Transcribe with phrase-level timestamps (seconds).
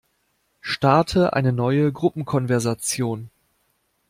[0.61, 3.29] Starte eine neue Gruppenkonversation.